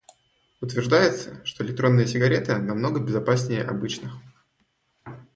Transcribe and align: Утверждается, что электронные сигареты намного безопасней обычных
Утверждается, 0.61 1.45
что 1.45 1.63
электронные 1.63 2.07
сигареты 2.07 2.57
намного 2.57 2.99
безопасней 2.99 3.63
обычных 3.63 4.13